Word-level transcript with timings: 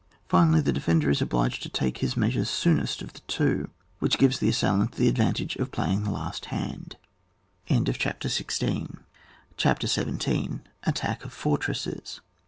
Finally, 0.27 0.61
the 0.61 0.73
defender 0.73 1.11
is 1.11 1.21
obliged 1.21 1.61
to 1.61 1.69
take 1.69 1.99
his 1.99 2.17
measures 2.17 2.49
soonest 2.49 3.03
of 3.03 3.13
the 3.13 3.19
two, 3.27 3.69
which 3.99 4.17
gives 4.17 4.39
the 4.39 4.49
assail 4.49 4.81
ant 4.81 4.93
the 4.93 5.07
advantage 5.07 5.55
of 5.57 5.69
playing 5.71 6.01
the 6.03 6.09
last 6.09 6.45
hand. 6.45 6.95
CHAPTER 7.67 8.27
XVII. 8.27 8.95
ATTACK 9.59 11.23
OF 11.25 11.31
FORTRESSES. 11.33 12.19